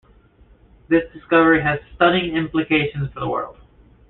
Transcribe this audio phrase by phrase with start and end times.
[0.87, 3.57] This discovery has stunning implications for the world.